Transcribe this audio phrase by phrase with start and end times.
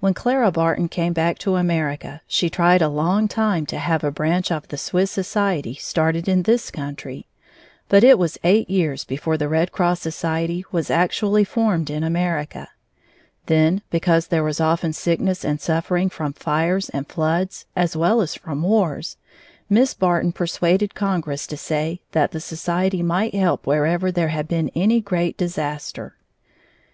[0.00, 4.10] When Clara Barton came back to America, she tried a long time to have a
[4.10, 7.24] branch of the Swiss society started in this country,
[7.88, 12.68] but it was eight years before the Red Cross Society was actually formed in America.
[13.46, 18.34] Then, because there was often sickness and suffering from fires and floods, as well as
[18.34, 19.16] from wars,
[19.70, 24.70] Miss Barton persuaded Congress to say that the society might help wherever there had been
[24.74, 26.16] any great disaster.